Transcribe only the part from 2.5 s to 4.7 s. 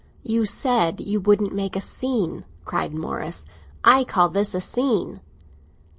cried Morris. "I call this a